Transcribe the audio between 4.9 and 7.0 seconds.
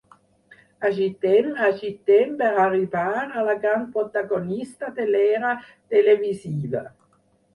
de l'era televisiva.